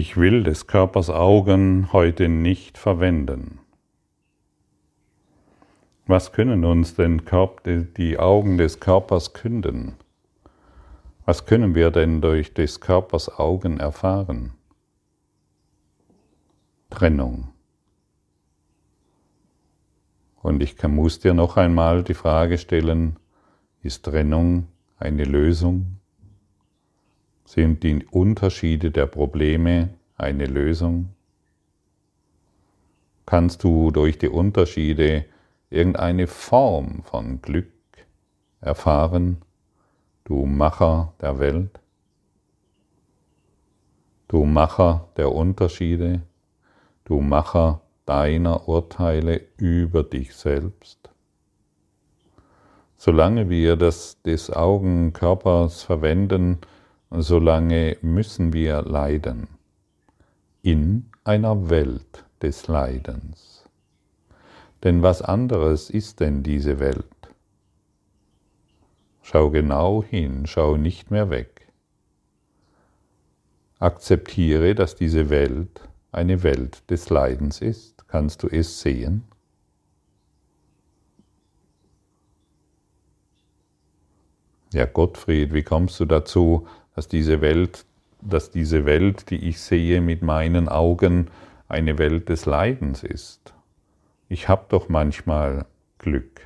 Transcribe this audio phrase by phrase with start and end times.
[0.00, 3.58] Ich will des Körpers Augen heute nicht verwenden.
[6.06, 7.22] Was können uns denn
[7.96, 9.96] die Augen des Körpers künden?
[11.24, 14.52] Was können wir denn durch des Körpers Augen erfahren?
[16.90, 17.48] Trennung.
[20.42, 23.16] Und ich muss dir noch einmal die Frage stellen,
[23.82, 24.68] ist Trennung
[25.00, 25.97] eine Lösung?
[27.48, 29.88] Sind die Unterschiede der Probleme
[30.18, 31.14] eine Lösung?
[33.24, 35.24] Kannst du durch die Unterschiede
[35.70, 37.72] irgendeine Form von Glück
[38.60, 39.38] erfahren,
[40.24, 41.80] du Macher der Welt,
[44.28, 46.20] du Macher der Unterschiede,
[47.06, 51.08] du Macher deiner Urteile über dich selbst.
[52.98, 56.58] Solange wir das des Augenkörpers verwenden,
[57.10, 59.48] solange müssen wir leiden
[60.62, 63.64] in einer Welt des Leidens.
[64.82, 67.04] Denn was anderes ist denn diese Welt?
[69.22, 71.68] Schau genau hin, schau nicht mehr weg.
[73.78, 75.80] Akzeptiere, dass diese Welt
[76.12, 78.08] eine Welt des Leidens ist.
[78.08, 79.24] Kannst du es sehen?
[84.72, 86.66] Ja, Gottfried, wie kommst du dazu,
[86.98, 87.86] dass diese Welt,
[88.20, 91.28] dass diese Welt, die ich sehe mit meinen Augen,
[91.68, 93.54] eine Welt des Leidens ist?
[94.28, 95.64] ich habe doch manchmal
[95.98, 96.40] Glück.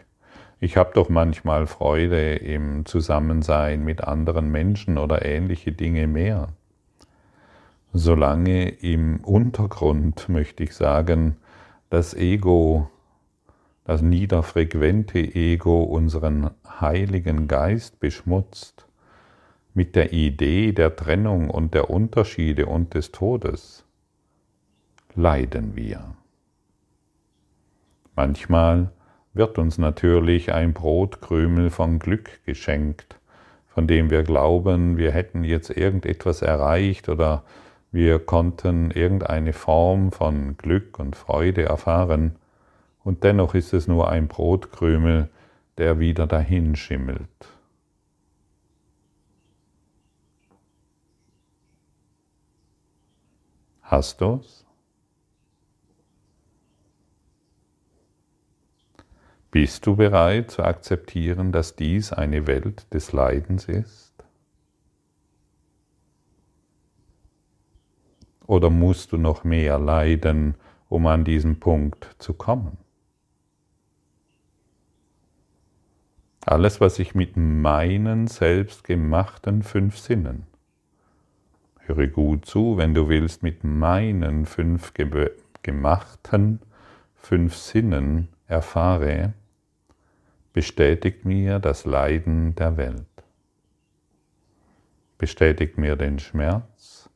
[0.61, 6.49] Ich habe doch manchmal Freude im Zusammensein mit anderen Menschen oder ähnliche Dinge mehr.
[7.93, 11.37] Solange im Untergrund, möchte ich sagen,
[11.91, 12.89] das Ego,
[13.85, 16.51] das niederfrequente Ego unseren
[16.81, 18.87] heiligen Geist beschmutzt,
[19.75, 23.85] mit der Idee der Trennung und der Unterschiede und des Todes,
[25.15, 26.15] leiden wir.
[28.15, 28.91] Manchmal
[29.35, 33.19] wird uns natürlich ein Brotkrümel von Glück geschenkt,
[33.67, 37.43] von dem wir glauben, wir hätten jetzt irgendetwas erreicht oder
[37.91, 42.37] wir konnten irgendeine Form von Glück und Freude erfahren,
[43.05, 45.29] und dennoch ist es nur ein Brotkrümel,
[45.77, 47.29] der wieder dahin schimmelt.
[53.93, 54.65] Hast du's?
[59.51, 64.15] Bist du bereit zu akzeptieren, dass dies eine Welt des Leidens ist?
[68.47, 70.55] Oder musst du noch mehr leiden,
[70.89, 72.79] um an diesen Punkt zu kommen?
[76.47, 80.47] Alles, was ich mit meinen selbstgemachten fünf Sinnen,
[81.95, 84.93] höre gut zu, wenn du willst, mit meinen fünf
[85.63, 86.61] gemachten
[87.23, 89.33] fünf Sinnen erfahre,
[90.53, 93.07] bestätigt mir das Leiden der Welt,
[95.19, 97.09] bestätigt mir den Schmerz,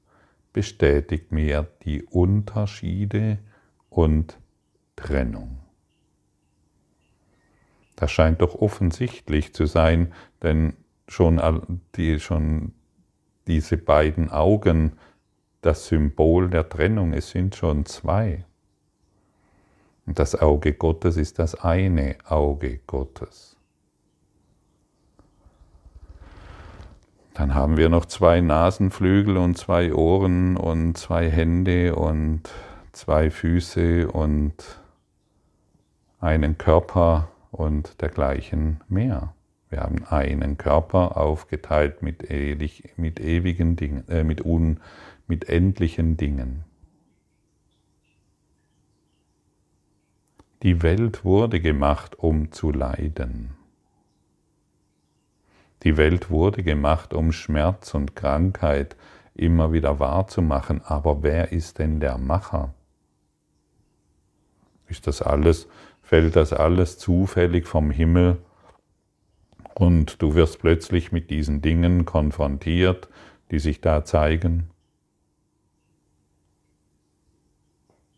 [0.52, 3.38] bestätigt mir die Unterschiede
[3.90, 4.38] und
[4.94, 5.58] Trennung.
[7.96, 10.74] Das scheint doch offensichtlich zu sein, denn
[11.08, 12.74] schon, die, schon
[13.46, 14.92] diese beiden Augen,
[15.60, 18.44] das Symbol der Trennung, es sind schon zwei.
[20.06, 23.56] Und das Auge Gottes ist das eine Auge Gottes.
[27.34, 32.48] Dann haben wir noch zwei Nasenflügel und zwei Ohren und zwei Hände und
[32.92, 34.80] zwei Füße und
[36.18, 39.34] einen Körper und dergleichen mehr.
[39.68, 44.80] Wir haben einen Körper aufgeteilt mit, ewig, mit ewigen Dingen, äh, mit, un,
[45.26, 46.64] mit endlichen Dingen.
[50.62, 53.50] Die Welt wurde gemacht, um zu leiden.
[55.82, 58.96] Die Welt wurde gemacht, um Schmerz und Krankheit
[59.34, 60.80] immer wieder wahrzumachen.
[60.84, 62.72] Aber wer ist denn der Macher?
[64.88, 65.68] Ist das alles,
[66.02, 68.38] fällt das alles zufällig vom Himmel
[69.78, 73.08] und du wirst plötzlich mit diesen Dingen konfrontiert,
[73.50, 74.70] die sich da zeigen?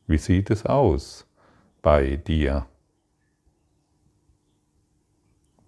[0.07, 1.29] Wie sieht es aus?
[1.83, 2.67] bei dir?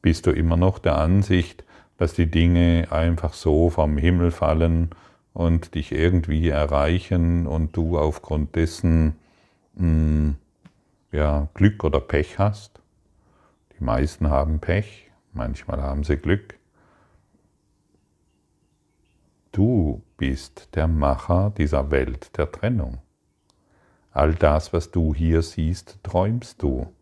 [0.03, 1.65] Bist du immer noch der Ansicht,
[1.99, 4.91] dass die Dinge einfach so vom Himmel fallen
[5.35, 9.17] und dich irgendwie erreichen und du aufgrund dessen
[9.75, 10.37] mh, hm,
[11.13, 12.81] ja, Glück oder Pech hast?
[13.79, 16.61] Die meisten haben Pech, manchmal haben sie Glück.
[19.53, 22.99] du bist der Macher dieser Welt der Trennung.
[24.13, 26.93] All das, was du hier siehst, träumst du.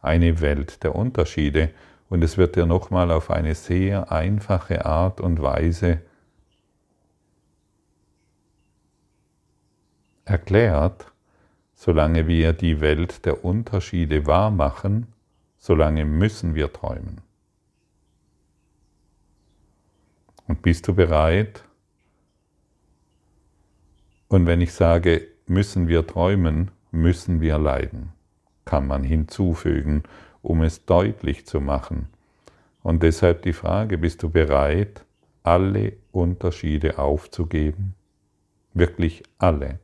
[0.00, 1.70] Eine Welt der Unterschiede.
[2.08, 6.02] Und es wird dir nochmal auf eine sehr einfache Art und Weise
[10.26, 11.06] erklärt,
[11.74, 15.06] solange wir die Welt der Unterschiede wahrmachen,
[15.58, 17.22] solange müssen wir träumen.
[20.46, 21.64] Und bist du bereit?
[24.28, 28.12] Und wenn ich sage, müssen wir träumen, müssen wir leiden,
[28.64, 30.04] kann man hinzufügen,
[30.42, 32.08] um es deutlich zu machen.
[32.82, 35.04] Und deshalb die Frage, bist du bereit,
[35.42, 37.94] alle Unterschiede aufzugeben?
[38.74, 39.78] Wirklich alle.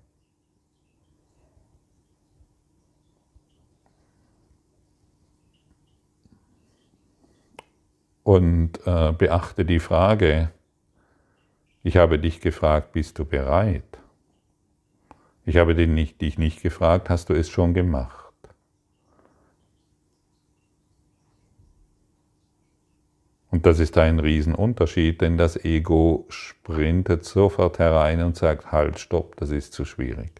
[8.28, 10.50] Und äh, beachte die Frage,
[11.82, 13.98] ich habe dich gefragt, bist du bereit?
[15.46, 18.34] Ich habe nicht, dich nicht gefragt, hast du es schon gemacht?
[23.50, 29.36] Und das ist ein Riesenunterschied, denn das Ego sprintet sofort herein und sagt, halt, stopp,
[29.36, 30.32] das ist zu schwierig.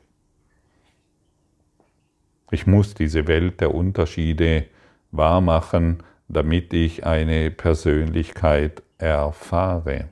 [2.50, 4.67] Ich muss diese Welt der Unterschiede
[5.11, 10.08] wahrmachen, damit ich eine Persönlichkeit erfahre.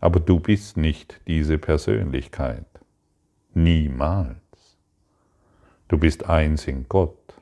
[0.00, 2.66] Aber du bist nicht diese Persönlichkeit.
[3.52, 4.38] Niemals.
[5.88, 7.34] Du bist eins in Gott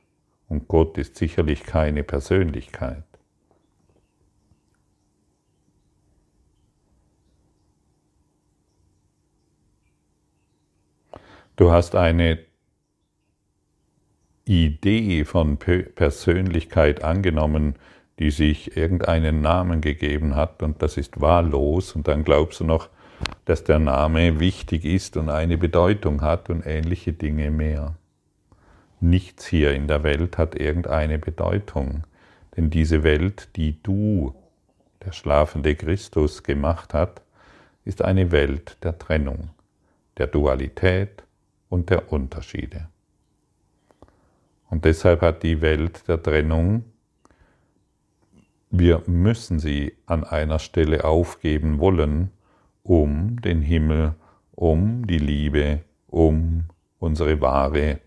[0.49, 3.05] und Gott ist sicherlich keine Persönlichkeit.
[11.56, 12.52] Du hast eine
[14.44, 17.77] Idee von Persönlichkeit angenommen,
[18.19, 22.89] die sich irgendeinen Namen gegeben hat und das ist wahllos und dann glaubst du noch,
[23.44, 27.94] dass der Name wichtig ist und eine Bedeutung hat und ähnliche Dinge mehr.
[29.00, 32.05] Nichts hier in der Welt hat irgendeine Bedeutung,
[32.56, 34.35] denn diese Welt, die du,
[35.05, 37.23] der schlafende Christus, gemacht hat,
[37.85, 39.50] ist eine Welt der Trennung,
[40.19, 41.25] der Dualität
[41.69, 42.89] und der Unterschiede.
[44.73, 46.85] Und deshalb hat die Welt der Trennung,
[48.71, 52.31] wir müssen sie an einer Stelle aufgeben wollen,
[52.83, 54.15] um den Himmel,
[54.53, 56.65] um die Liebe, um
[56.99, 58.01] unsere wahre,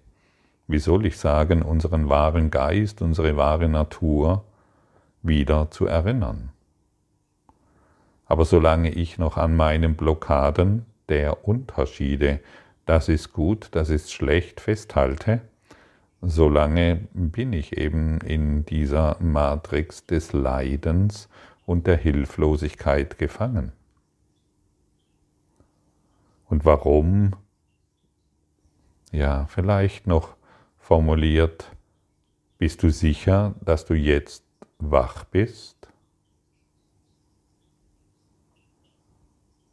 [0.65, 4.43] wie soll ich sagen, unseren wahren Geist, unsere wahre Natur
[5.21, 6.49] wieder zu erinnern.
[8.25, 12.39] Aber solange ich noch an meinen Blockaden der Unterschiede,
[12.87, 15.41] das ist gut, das ist schlecht, festhalte,
[16.27, 21.29] solange bin ich eben in dieser Matrix des Leidens
[21.65, 23.71] und der Hilflosigkeit gefangen.
[26.47, 27.35] Und warum?
[29.11, 30.35] Ja, vielleicht noch
[30.77, 31.71] formuliert,
[32.57, 34.43] bist du sicher, dass du jetzt
[34.79, 35.87] wach bist?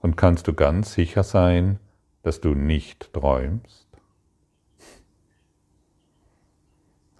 [0.00, 1.78] Und kannst du ganz sicher sein,
[2.22, 3.91] dass du nicht träumst?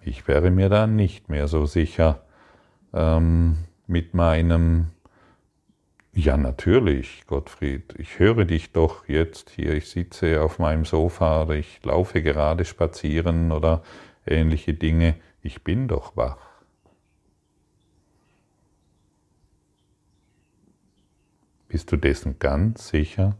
[0.05, 2.23] Ich wäre mir da nicht mehr so sicher
[2.93, 3.57] ähm,
[3.87, 4.87] mit meinem,
[6.13, 11.55] ja natürlich, Gottfried, ich höre dich doch jetzt hier, ich sitze auf meinem Sofa oder
[11.55, 13.81] ich laufe gerade spazieren oder
[14.25, 16.37] ähnliche Dinge, ich bin doch wach.
[21.69, 23.35] Bist du dessen ganz sicher?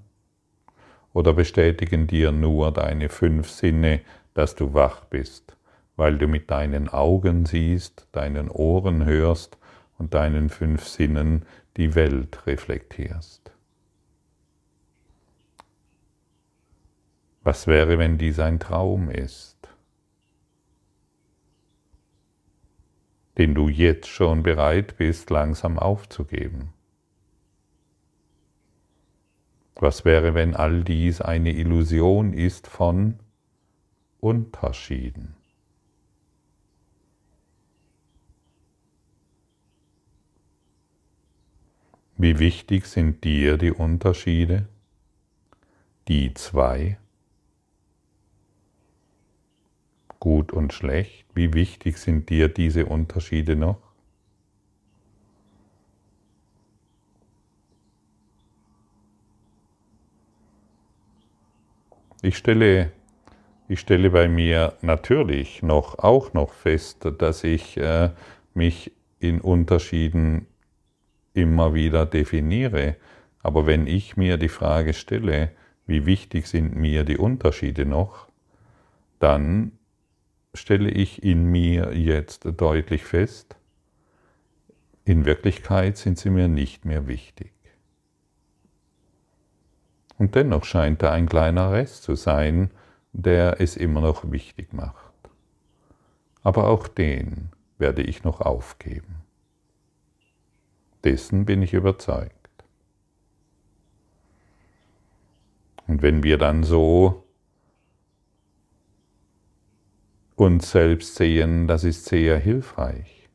[1.14, 4.02] Oder bestätigen dir nur deine fünf Sinne,
[4.34, 5.53] dass du wach bist?
[5.96, 9.58] Weil du mit deinen Augen siehst, deinen Ohren hörst
[9.98, 11.46] und deinen fünf Sinnen
[11.78, 13.52] die Welt reflektierst.
[17.44, 19.58] Was wäre, wenn dies ein Traum ist,
[23.38, 26.74] den du jetzt schon bereit bist, langsam aufzugeben?
[29.76, 33.20] Was wäre, wenn all dies eine Illusion ist von
[34.22, 35.36] Unterschieden?
[42.24, 44.70] Wie wichtig sind dir die Unterschiede?
[46.08, 46.98] Die zwei?
[50.22, 51.26] Gut und schlecht?
[51.34, 53.82] Wie wichtig sind dir diese Unterschiede noch?
[62.22, 62.94] Ich stelle,
[63.68, 68.12] ich stelle bei mir natürlich noch, auch noch fest, dass ich äh,
[68.54, 70.48] mich in Unterschieden
[71.34, 72.96] immer wieder definiere,
[73.44, 75.52] Aber wenn ich mir die Frage stelle,
[75.86, 78.30] wie wichtig sind mir die Unterschiede noch,
[79.20, 79.74] dann
[80.54, 83.58] stelle ich in mir jetzt deutlich fest,
[85.04, 87.52] in Wirklichkeit sind sie mir nicht mehr wichtig.
[90.18, 92.72] Und dennoch scheint da ein kleiner Rest zu sein,
[93.12, 95.14] der es immer noch wichtig macht.
[96.44, 99.23] Aber auch den werde ich noch aufgeben.
[101.04, 102.44] Dessen bin ich überzeugt.
[105.88, 107.24] Und wenn wir dann so
[110.36, 113.30] uns selbst sehen, das ist sehr hilfreich.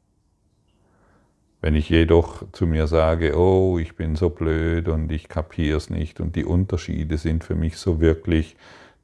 [1.61, 6.21] Wenn ich jedoch zu mir sage, oh, ich bin so blöd und ich kapier's nicht
[6.21, 8.57] und die Unterschiede sind für mich so wirklich,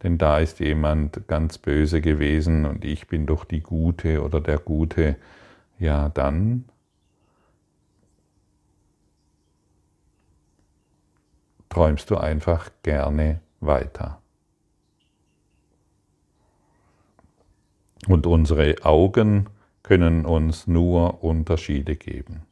[0.03, 4.59] denn da ist jemand ganz böse gewesen und ich bin doch die Gute oder der
[4.59, 5.17] Gute,
[5.79, 6.65] ja, dann
[11.75, 14.21] träumst du einfach gerne weiter.
[18.07, 19.49] Und unsere Augen
[19.83, 22.43] können uns nur Unterschiede geben.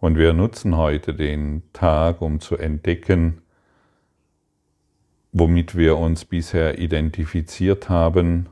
[0.00, 3.42] Und wir nutzen heute den Tag, um zu entdecken,
[5.32, 8.48] womit wir uns bisher identifiziert haben,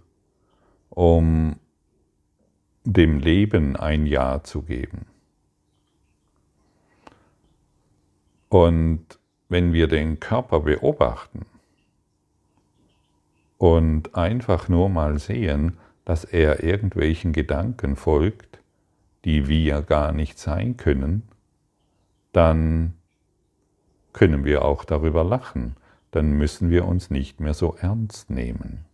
[0.91, 1.57] um
[2.85, 5.07] dem Leben ein Ja zu geben.
[8.53, 9.19] Und
[9.49, 11.47] wenn wir den Körper beobachten
[13.57, 18.61] und einfach nur mal sehen, dass er irgendwelchen Gedanken folgt,
[19.25, 21.23] die wir gar nicht sein können,
[22.33, 22.93] dann
[24.13, 25.77] können wir auch darüber lachen,
[26.11, 28.85] dann müssen wir uns nicht mehr so ernst nehmen.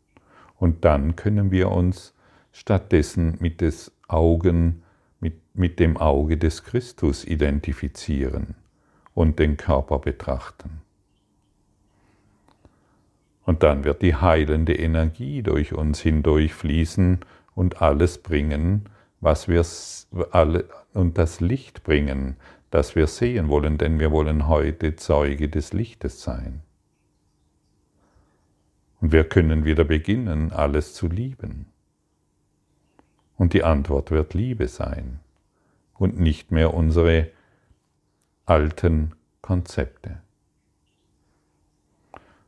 [0.54, 2.14] Und dann können wir uns
[2.52, 4.84] stattdessen mit, des Augen,
[5.18, 8.54] mit, mit dem Auge des Christus identifizieren
[9.18, 10.80] und den Körper betrachten.
[13.44, 17.18] Und dann wird die heilende Energie durch uns hindurch fließen
[17.56, 18.84] und alles bringen,
[19.20, 19.66] was wir
[20.30, 22.36] alle und das Licht bringen,
[22.70, 26.60] das wir sehen wollen, denn wir wollen heute Zeuge des Lichtes sein.
[29.00, 31.66] Und wir können wieder beginnen, alles zu lieben.
[33.36, 35.18] Und die Antwort wird Liebe sein
[35.94, 37.32] und nicht mehr unsere
[38.48, 40.20] alten Konzepte.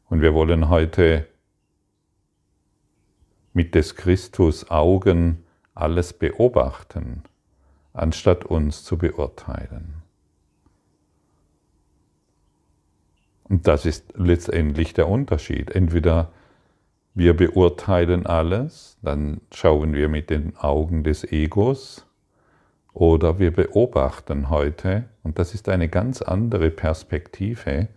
[0.08, 1.26] Und wir wollen heute
[3.52, 7.22] mit des Christus Augen alles beobachten,
[7.92, 10.02] anstatt uns zu beurteilen.
[13.44, 15.70] Und das ist letztendlich der Unterschied.
[15.70, 16.32] Entweder
[17.14, 22.06] wir beurteilen alles, dann schauen wir mit den Augen des Egos,
[23.00, 27.88] oder wir beobachten heute, und das ist eine ganz andere Perspektive,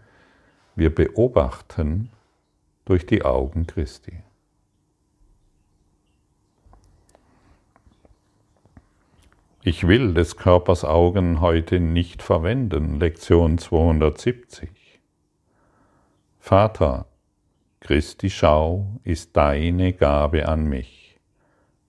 [0.77, 2.09] wir beobachten
[2.85, 4.23] durch die Augen Christi.
[9.61, 12.97] Ich will des Körpers Augen heute nicht verwenden.
[12.97, 14.69] Lektion 270.
[16.39, 17.07] Vater,
[17.81, 21.19] Christi Schau ist deine Gabe an mich,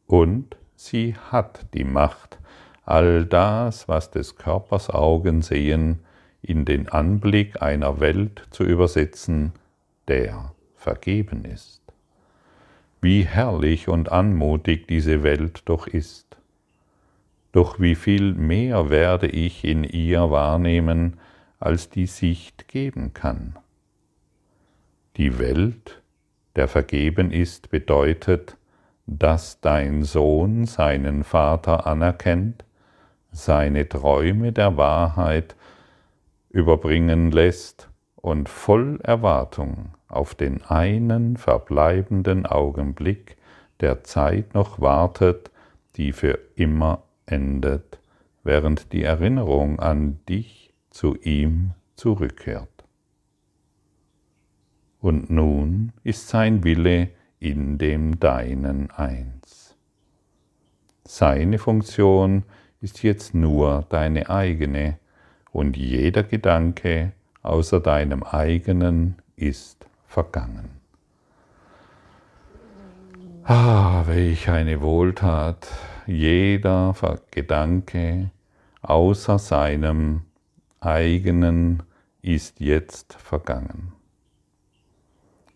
[0.09, 2.41] und sie hat die Macht,
[2.87, 6.01] all das, was des Körpers Augen sehen,
[6.43, 9.53] in den Anblick einer Welt zu übersetzen,
[10.09, 11.81] der vergeben ist.
[13.01, 16.37] Wie herrlich und anmutig diese Welt doch ist.
[17.53, 21.19] Doch wie viel mehr werde ich in ihr wahrnehmen,
[21.61, 23.57] als die Sicht geben kann.
[25.17, 26.03] Die Welt,
[26.57, 28.57] der vergeben ist, bedeutet,
[29.07, 32.65] dass dein Sohn seinen Vater anerkennt,
[33.35, 35.57] seine Träume der Wahrheit
[36.51, 43.37] überbringen lässt und voll Erwartung auf den einen verbleibenden Augenblick
[43.81, 45.51] der Zeit noch wartet,
[45.97, 47.99] die für immer endet,
[48.45, 52.69] während die Erinnerung an dich zu ihm zurückkehrt.
[55.01, 57.11] Und nun ist sein Wille
[57.41, 59.77] in dem Deinen eins.
[61.05, 62.64] Seine Funktion ist
[63.03, 64.99] jetzt nur deine eigene,
[65.53, 67.13] und jeder Gedanke
[67.43, 70.71] außer deinem eigenen ist vergangen.
[73.45, 75.69] Ah, welch eine Wohltat,
[76.07, 76.95] jeder
[77.31, 78.31] Gedanke
[78.83, 80.23] außer seinem
[80.81, 81.83] eigenen
[82.23, 83.93] ist jetzt vergangen.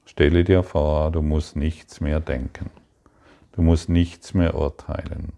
[0.04, 2.70] Stelle dir vor, du musst nichts mehr denken,
[3.52, 5.32] du musst nichts mehr urteilen,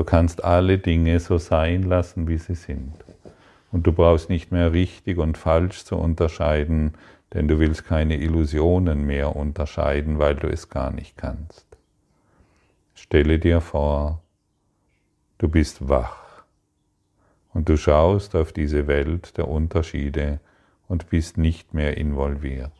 [0.00, 2.94] du kannst alle Dinge so sein lassen, wie sie sind.
[3.70, 6.94] Und du brauchst nicht mehr richtig und falsch zu unterscheiden,
[7.34, 11.66] denn du willst keine Illusionen mehr unterscheiden, weil du es gar nicht kannst.
[12.94, 14.22] Stelle dir vor,
[15.36, 16.44] du bist wach
[17.52, 20.40] und du schaust auf diese Welt der Unterschiede
[20.88, 22.72] und bist nicht mehr involviert.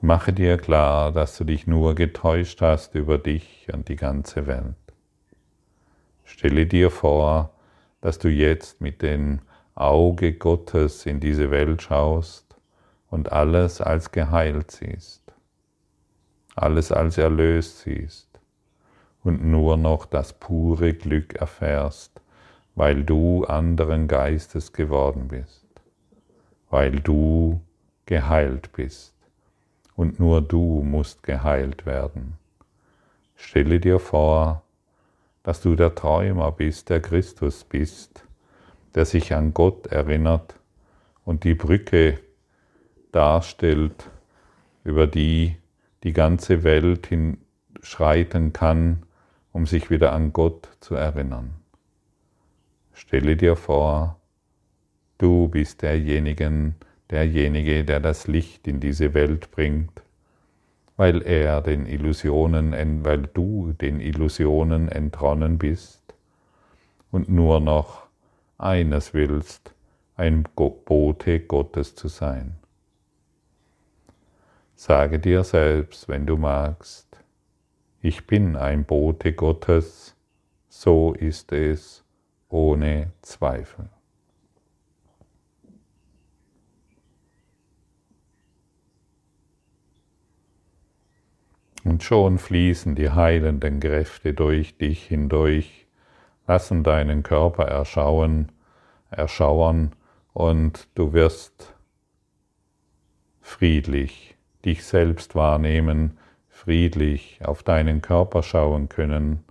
[0.00, 4.74] Mache dir klar, dass du dich nur getäuscht hast über dich und die ganze Welt.
[6.26, 7.50] Stelle dir vor,
[8.00, 9.38] dass du jetzt mit dem
[9.74, 12.56] Auge Gottes in diese Welt schaust
[13.08, 15.22] und alles als geheilt siehst,
[16.54, 18.28] alles als erlöst siehst
[19.22, 22.20] und nur noch das pure Glück erfährst,
[22.74, 25.64] weil du anderen Geistes geworden bist,
[26.70, 27.60] weil du
[28.04, 29.14] geheilt bist
[29.94, 32.36] und nur du musst geheilt werden.
[33.36, 34.62] Stelle dir vor,
[35.46, 38.24] dass du der Träumer bist, der Christus bist,
[38.96, 40.56] der sich an Gott erinnert
[41.24, 42.18] und die Brücke
[43.12, 44.10] darstellt,
[44.82, 45.54] über die
[46.02, 49.04] die ganze Welt hinschreiten kann,
[49.52, 51.54] um sich wieder an Gott zu erinnern.
[52.92, 54.18] Stelle dir vor,
[55.16, 56.74] du bist derjenige,
[57.08, 60.02] derjenige, der das Licht in diese Welt bringt
[60.96, 66.14] weil er den Illusionen, weil du den Illusionen entronnen bist
[67.10, 68.06] und nur noch
[68.58, 69.74] eines willst,
[70.16, 72.56] ein Bote Gottes zu sein.
[74.74, 77.06] Sage dir selbst, wenn du magst,
[78.00, 80.14] ich bin ein Bote Gottes,
[80.68, 82.04] so ist es
[82.48, 83.88] ohne Zweifel.
[91.86, 95.86] Und schon fließen die heilenden Kräfte durch dich hindurch,
[96.48, 98.50] lassen deinen Körper erschauen,
[99.08, 99.92] erschauern
[100.32, 101.76] und du wirst
[103.40, 109.44] friedlich dich selbst wahrnehmen, friedlich auf deinen Körper schauen können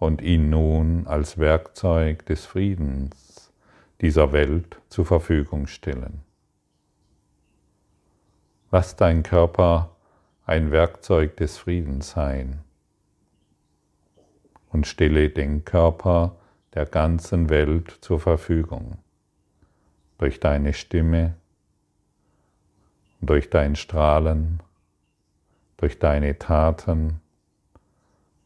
[0.00, 3.52] und ihn nun als Werkzeug des Friedens
[4.00, 6.24] dieser Welt zur Verfügung stellen.
[8.72, 9.94] Lass dein Körper
[10.48, 12.60] ein Werkzeug des Friedens sein
[14.70, 16.36] und stelle den Körper
[16.72, 18.96] der ganzen Welt zur Verfügung
[20.16, 21.34] durch deine Stimme,
[23.20, 24.62] durch dein Strahlen,
[25.76, 27.20] durch deine Taten,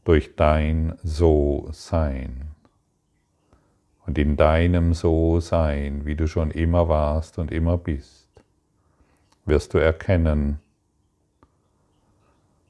[0.03, 2.49] durch dein So-Sein.
[4.07, 8.29] Und in deinem So-Sein, wie du schon immer warst und immer bist,
[9.45, 10.59] wirst du erkennen,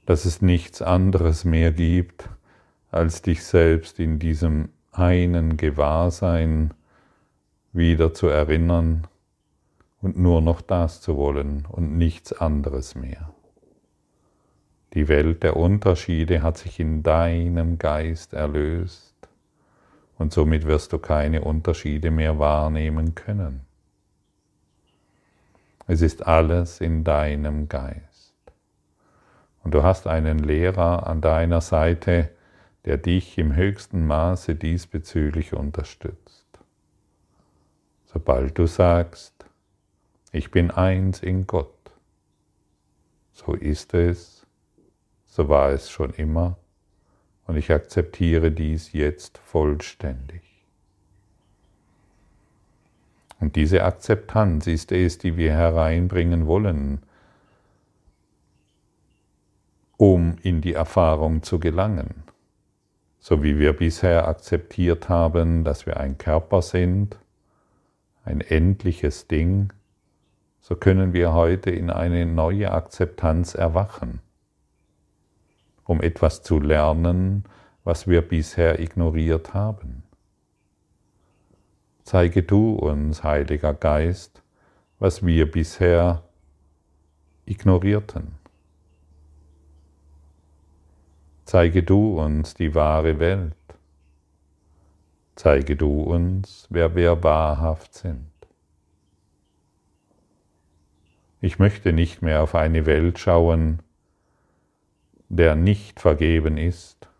[0.06, 2.28] dass es nichts anderes mehr gibt,
[2.90, 6.74] als dich selbst in diesem einen Gewahrsein
[7.72, 9.06] wieder zu erinnern
[10.02, 13.32] und nur noch das zu wollen und nichts anderes mehr.
[14.94, 19.14] Die Welt der Unterschiede hat sich in deinem Geist erlöst
[20.18, 23.62] und somit wirst du keine Unterschiede mehr wahrnehmen können.
[25.86, 28.11] Es ist alles in deinem Geist.
[29.64, 32.30] Und du hast einen Lehrer an deiner Seite,
[32.84, 36.46] der dich im höchsten Maße diesbezüglich unterstützt.
[38.06, 39.46] Sobald du sagst,
[40.32, 41.92] ich bin eins in Gott,
[43.32, 44.46] so ist es,
[45.26, 46.56] so war es schon immer,
[47.46, 50.42] und ich akzeptiere dies jetzt vollständig.
[53.40, 57.02] Und diese Akzeptanz ist es, die wir hereinbringen wollen,
[60.02, 62.24] um in die Erfahrung zu gelangen.
[63.20, 67.20] So wie wir bisher akzeptiert haben, dass wir ein Körper sind,
[68.24, 69.72] ein endliches Ding,
[70.58, 74.18] so können wir heute in eine neue Akzeptanz erwachen,
[75.84, 77.44] um etwas zu lernen,
[77.84, 80.02] was wir bisher ignoriert haben.
[82.02, 84.42] Zeige du uns, Heiliger Geist,
[84.98, 86.24] was wir bisher
[87.46, 88.41] ignorierten.
[91.52, 93.54] Zeige du uns die wahre Welt.
[95.34, 98.30] Zeige du uns, wer wir wahrhaft sind.
[101.42, 103.82] Ich möchte nicht mehr auf eine Welt schauen,
[105.28, 107.10] der nicht vergeben ist.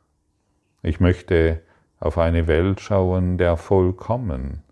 [0.83, 1.61] Ich möchte
[2.01, 4.63] auf eine Welt schauen, der vollkommen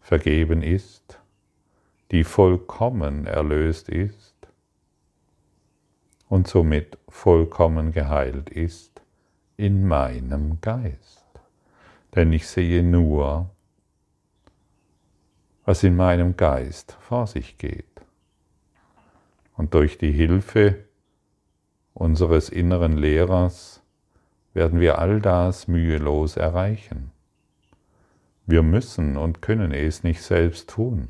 [0.00, 1.18] vergeben ist,
[2.12, 4.35] die vollkommen erlöst ist
[6.28, 9.02] und somit vollkommen geheilt ist
[9.56, 11.24] in meinem Geist.
[12.14, 13.50] Denn ich sehe nur
[15.66, 17.84] was in meinem Geist vor sich geht.
[19.56, 20.84] Und durch die Hilfe
[21.92, 23.82] unseres inneren Lehrers
[24.54, 27.10] werden wir all das mühelos erreichen.
[28.46, 31.08] Wir müssen und können es nicht selbst tun.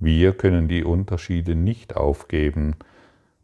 [0.00, 2.74] Wir können die Unterschiede nicht aufgeben.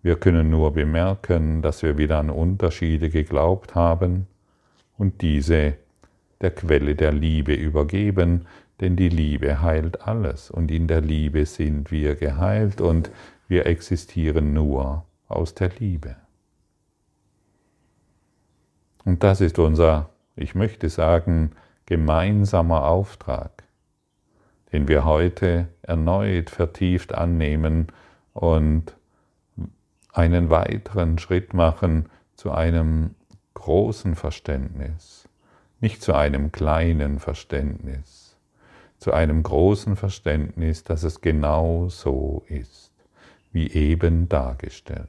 [0.02, 4.26] Wir können nur bemerken, dass wir wieder an Unterschiede geglaubt haben
[4.98, 5.74] und diese
[6.40, 8.46] der Quelle der Liebe übergeben,
[8.80, 13.12] denn die Liebe heilt alles und in der Liebe sind wir geheilt und
[13.46, 16.16] wir existieren nur aus der Liebe.
[19.04, 21.52] Und das ist unser, ich möchte sagen,
[21.86, 23.62] gemeinsamer Auftrag,
[24.72, 27.88] den wir heute erneut vertieft annehmen
[28.32, 28.96] und
[30.12, 33.14] einen weiteren Schritt machen zu einem
[33.54, 35.28] großen Verständnis,
[35.80, 38.36] nicht zu einem kleinen Verständnis,
[38.98, 42.92] zu einem großen Verständnis, dass es genau so ist,
[43.52, 45.08] wie eben dargestellt.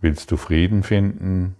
[0.00, 1.56] Willst du Frieden finden?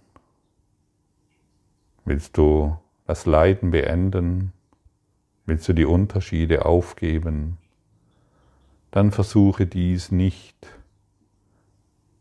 [2.05, 4.53] Willst du das Leiden beenden?
[5.45, 7.58] Willst du die Unterschiede aufgeben?
[8.91, 10.67] Dann versuche dies nicht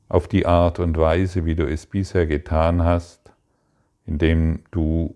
[0.08, 3.32] auf die Art und Weise, wie du es bisher getan hast,
[4.06, 5.14] indem du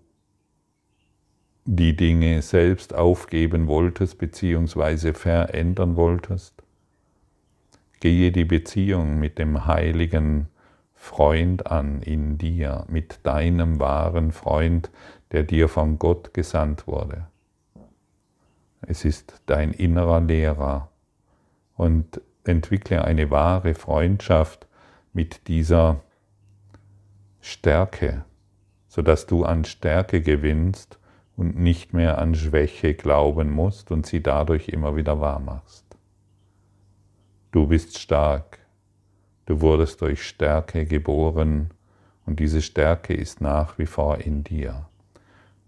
[1.65, 5.13] die Dinge selbst aufgeben wolltest bzw.
[5.13, 6.53] verändern wolltest.
[7.99, 10.47] Gehe die Beziehung mit dem heiligen
[10.93, 14.91] Freund an in dir, mit deinem wahren Freund,
[15.31, 17.27] der dir von Gott gesandt wurde.
[18.81, 20.89] Es ist dein innerer Lehrer
[21.75, 24.67] und entwickle eine wahre Freundschaft
[25.13, 26.01] mit dieser
[27.41, 28.25] Stärke,
[28.87, 30.99] sodass du an Stärke gewinnst
[31.35, 35.85] und nicht mehr an Schwäche glauben musst und sie dadurch immer wieder wahr machst.
[37.51, 38.59] Du bist stark,
[39.45, 41.71] du wurdest durch Stärke geboren
[42.25, 44.87] und diese Stärke ist nach wie vor in dir,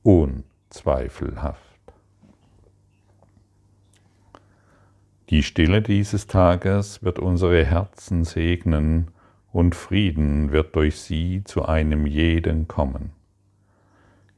[0.03, 1.64] unzweifelhaft.
[5.29, 9.09] Die Stille dieses Tages wird unsere Herzen segnen
[9.51, 13.11] und Frieden wird durch sie zu einem jeden kommen.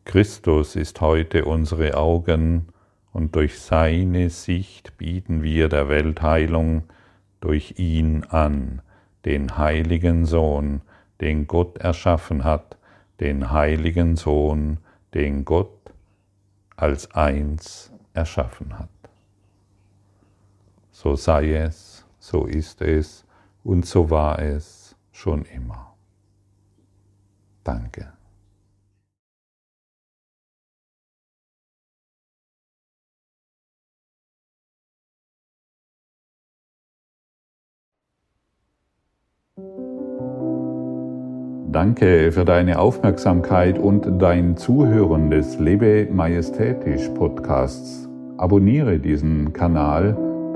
[0.05, 2.67] Christus ist heute unsere Augen,
[3.11, 6.83] und durch seine Sicht bieten wir der Welt Heilung
[7.41, 8.81] durch ihn an,
[9.25, 10.81] den heiligen Sohn,
[11.19, 12.77] den Gott erschaffen hat,
[13.19, 14.77] den heiligen Sohn,
[15.13, 15.91] den Gott
[16.75, 18.89] als eins erschaffen hat.
[20.99, 23.23] So sei es, so ist es
[23.63, 25.93] und so war es schon immer.
[27.63, 28.13] Danke.
[41.71, 48.09] Danke für deine Aufmerksamkeit und dein Zuhören des Lebe Majestätisch Podcasts.
[48.39, 50.26] Abonniere diesen Kanal,